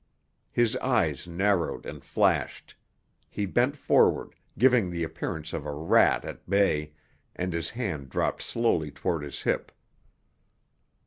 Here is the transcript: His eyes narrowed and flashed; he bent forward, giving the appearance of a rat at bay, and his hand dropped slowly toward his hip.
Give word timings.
His 0.51 0.75
eyes 0.77 1.27
narrowed 1.27 1.85
and 1.85 2.03
flashed; 2.03 2.75
he 3.29 3.45
bent 3.45 3.75
forward, 3.75 4.33
giving 4.57 4.89
the 4.89 5.03
appearance 5.03 5.53
of 5.53 5.63
a 5.63 5.73
rat 5.75 6.25
at 6.25 6.49
bay, 6.49 6.93
and 7.35 7.53
his 7.53 7.69
hand 7.69 8.09
dropped 8.09 8.41
slowly 8.41 8.89
toward 8.89 9.21
his 9.21 9.43
hip. 9.43 9.71